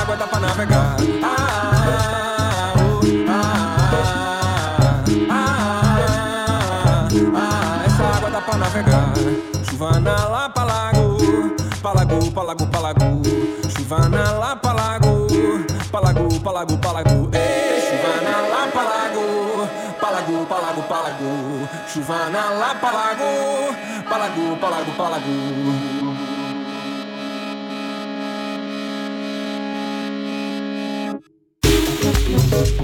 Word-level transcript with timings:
água 0.00 0.16
dá 0.16 0.26
pra 0.26 0.40
navegar. 0.40 0.96
Ah, 1.22 2.74
ah, 5.30 7.08
ah, 7.34 7.82
essa 7.86 8.02
água 8.16 8.30
dá 8.30 8.40
pra 8.40 8.58
navegar. 8.58 9.12
Chuvana 9.68 10.26
lá 10.26 10.48
pra 10.48 10.64
lago, 10.64 11.18
pra 11.82 11.92
lago, 11.92 12.30
pra 12.30 12.42
lago, 12.42 12.66
lago. 12.80 13.22
Lá 14.38 14.56
pra 14.56 14.72
lago, 14.72 16.40
pra 16.40 16.52
lago, 16.52 16.78
pra 16.78 16.92
lago. 16.92 17.30
Ei, 17.32 17.80
chuvana 17.80 18.36
lá 18.50 18.68
pra 18.72 18.82
lago, 18.82 19.68
pra 19.98 20.10
lago, 20.10 20.44
pra 20.46 20.58
lago, 20.58 20.82
lago. 21.02 21.28
Lá 22.58 22.74
pra 22.74 24.18
lago, 24.18 24.56
pra 24.56 24.68
lago, 24.68 24.92
pra 24.92 25.08
lago. 25.08 26.17
Música 32.50 32.78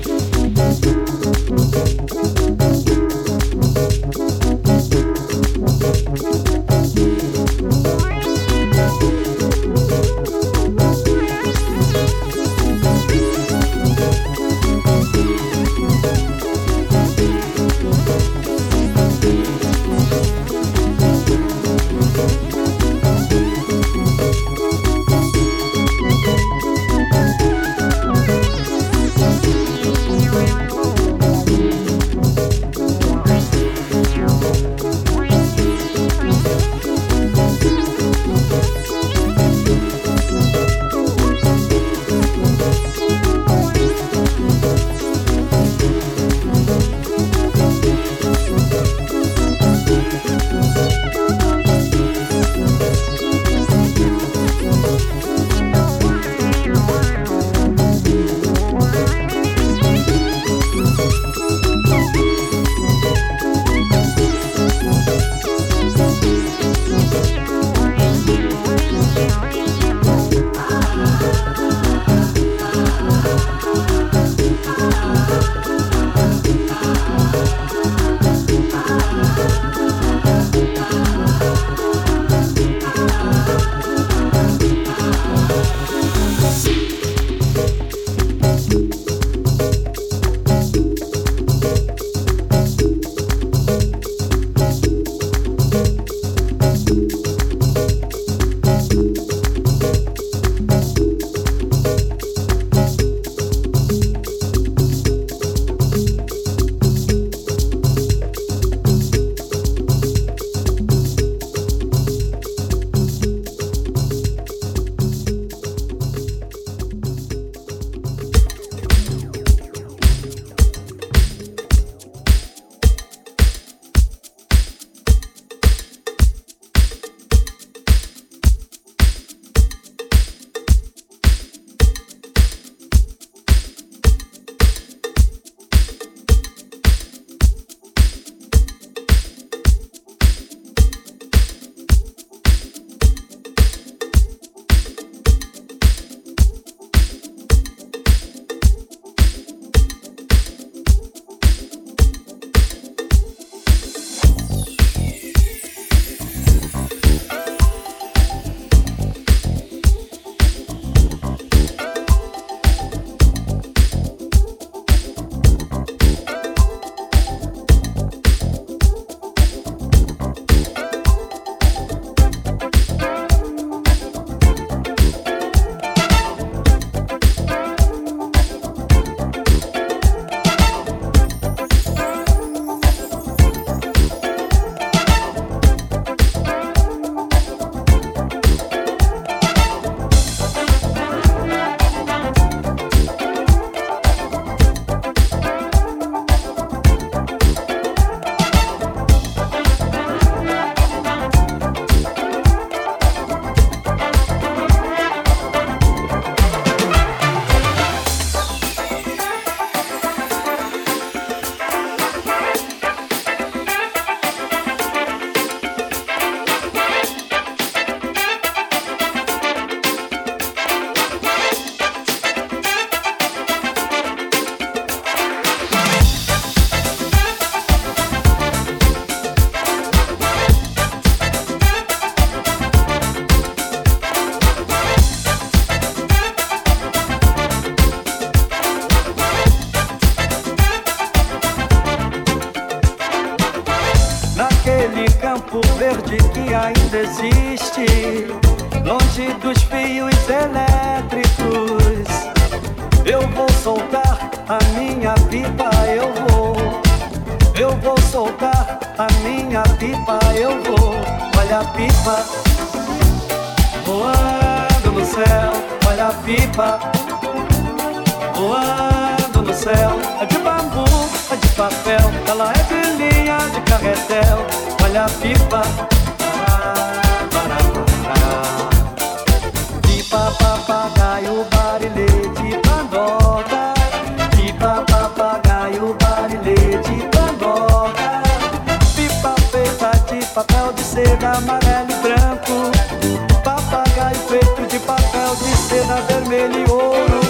seda, 295.85 296.01
vermelho 296.03 296.59
e 296.59 296.71
ouro. 296.71 297.21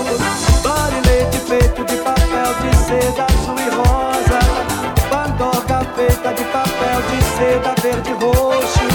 Barilete 0.63 1.39
feito 1.39 1.85
de 1.85 1.97
papel 1.97 2.55
de 2.63 2.77
seda 2.77 3.25
azul 3.25 3.59
e 3.59 3.71
rosa. 3.71 4.39
Pandorga 5.11 5.85
feita 5.95 6.33
de 6.33 6.45
papel 6.45 7.03
de 7.11 7.25
seda 7.37 7.75
verde 7.83 8.11
e 8.11 8.15
roxo. 8.15 8.94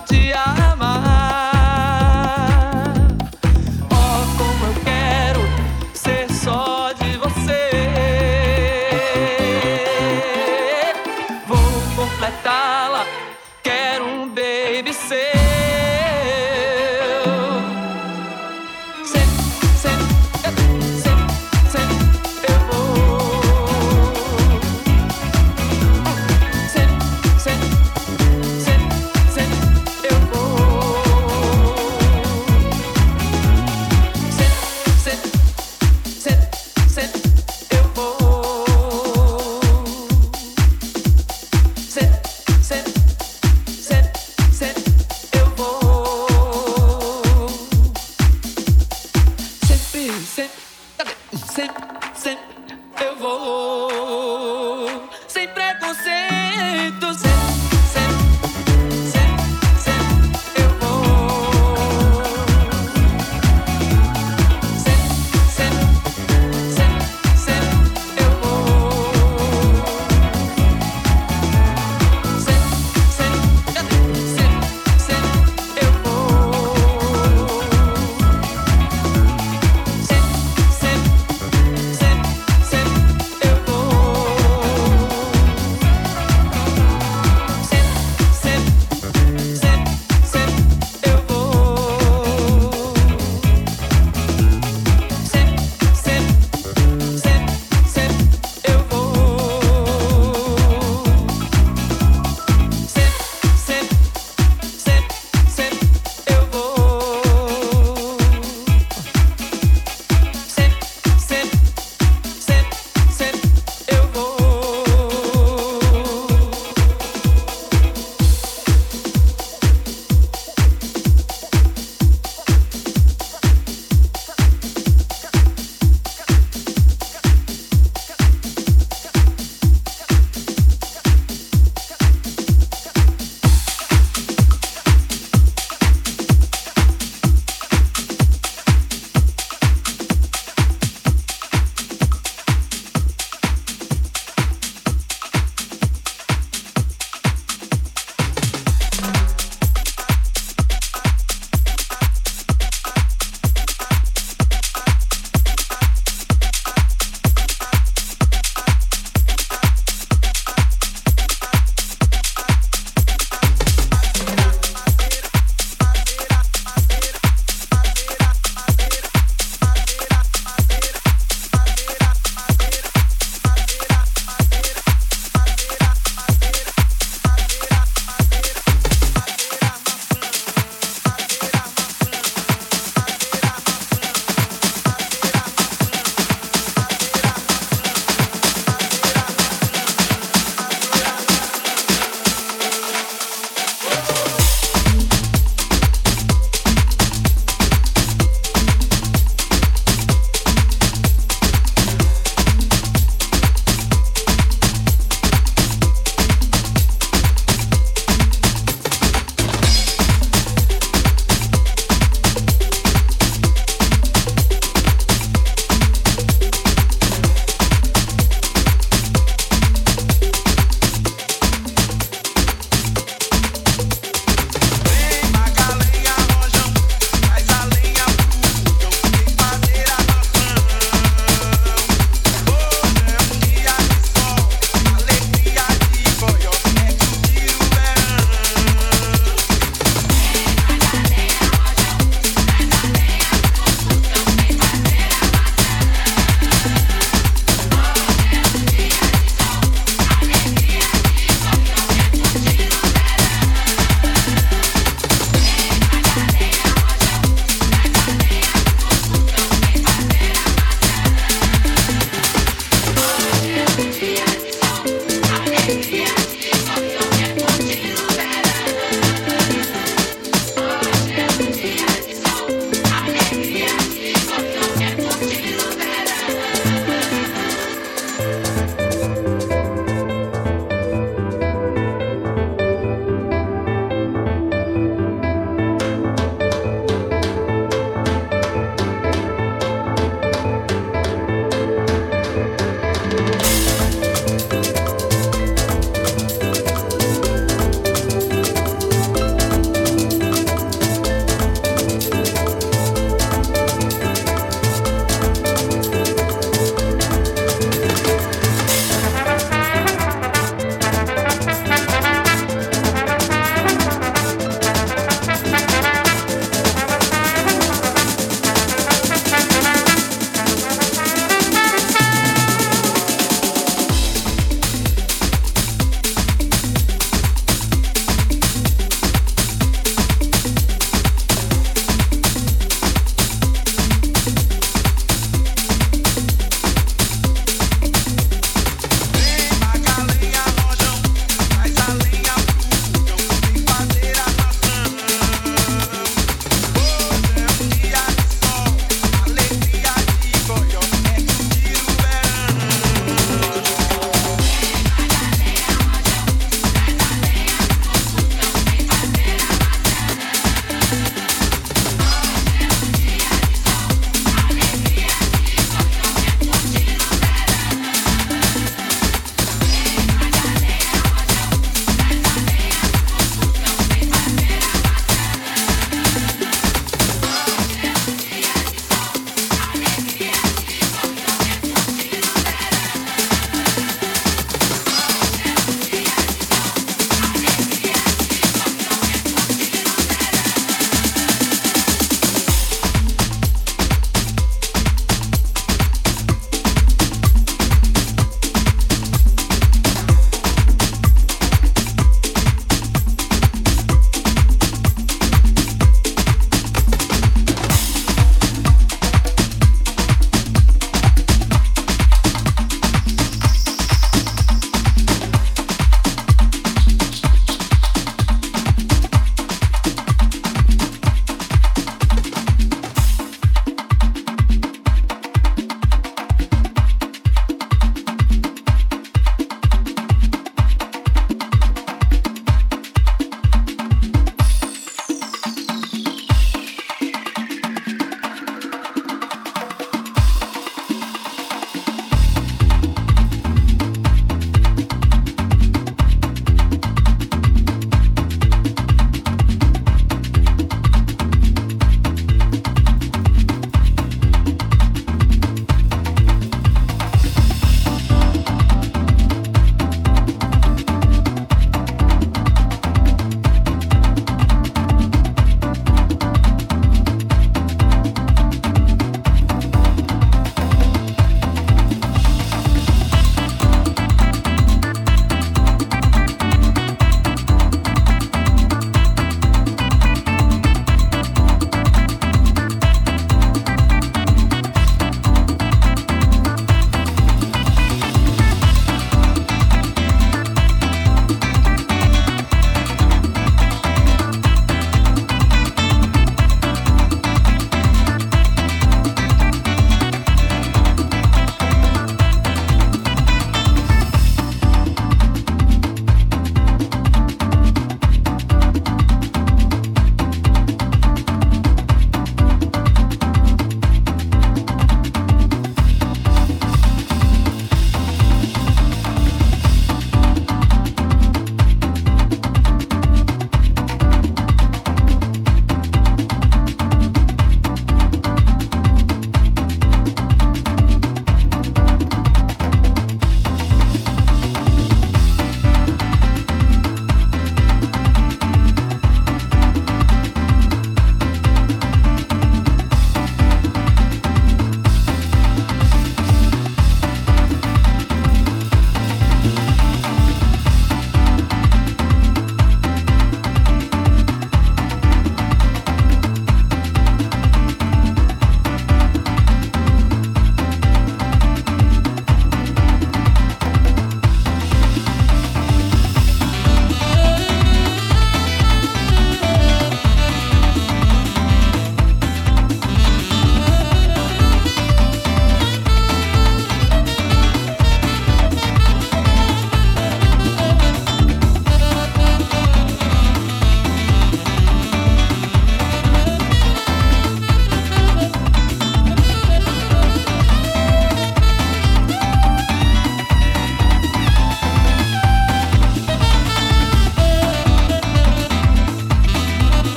Quero 0.00 0.61